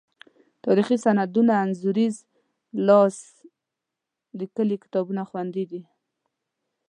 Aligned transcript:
تاریخي 0.65 0.97
سندونه، 1.05 1.53
انځوریز 1.63 2.15
لاس 2.87 3.15
لیکلي 4.39 4.77
کتابونه 4.83 5.23
خوندي 5.29 5.63
دي. 5.71 5.81